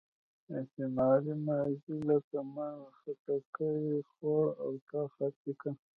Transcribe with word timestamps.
استمراري 0.59 1.33
ماضي 1.47 1.95
لکه 2.09 2.39
ما 2.55 2.69
خټکی 2.97 3.75
خوړ 4.11 4.45
او 4.63 4.71
تا 4.89 5.01
خط 5.13 5.35
لیکه. 5.45 5.69